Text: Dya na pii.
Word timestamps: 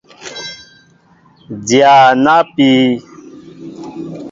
Dya 1.67 1.95
na 2.23 2.35
pii. 2.53 2.87